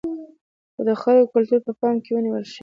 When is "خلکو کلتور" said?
1.01-1.59